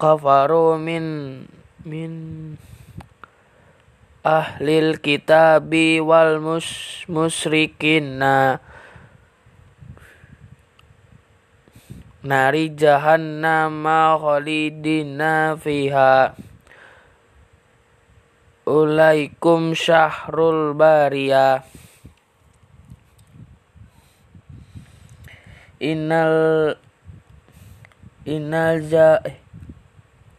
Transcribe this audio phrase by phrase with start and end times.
[0.00, 1.44] kafaru min
[1.84, 2.12] min
[4.24, 8.64] ahlil kitabi wal mus musrikina.
[12.22, 16.38] Nari jahannama khalidina fiha
[18.66, 21.66] ulaikum syahrul bariyah
[25.82, 26.78] innal
[28.22, 29.18] innal ja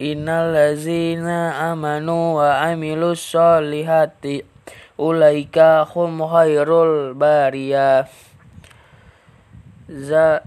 [0.00, 4.40] innal lazina amanu wa amilus solihati.
[4.94, 8.06] Ulaika hum khairul bariyah
[9.90, 10.38] za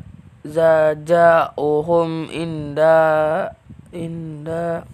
[0.48, 3.52] zaja'uhum inda
[3.92, 4.88] inda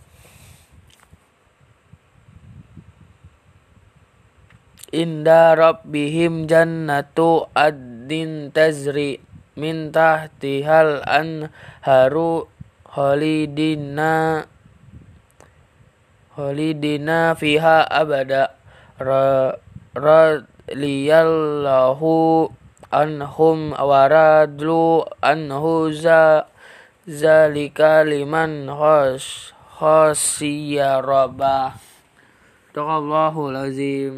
[4.93, 9.17] inda rabbihim jannatu addin tazri
[9.57, 12.45] min tahtihal anharu
[12.85, 14.45] khalidina
[16.37, 18.53] khalidina fiha abada
[19.97, 22.53] radliyallahu
[22.93, 26.45] anhum waradlu anhu za
[27.09, 31.81] zalika liman khas khasiyya rabbah
[32.73, 34.09] Taqallahu lazim